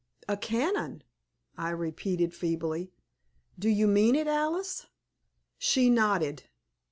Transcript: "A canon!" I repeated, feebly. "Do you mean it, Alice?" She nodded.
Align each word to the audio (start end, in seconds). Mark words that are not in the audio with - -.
"A 0.27 0.35
canon!" 0.35 1.03
I 1.59 1.69
repeated, 1.69 2.33
feebly. 2.33 2.91
"Do 3.59 3.69
you 3.69 3.85
mean 3.85 4.15
it, 4.15 4.25
Alice?" 4.25 4.87
She 5.59 5.91
nodded. 5.91 6.45